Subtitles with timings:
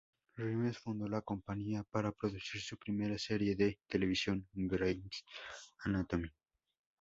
[0.35, 5.23] Rhimes fundó la compañía para producir su primera serie de televisión, "Grey's
[5.83, 6.31] Anatomy".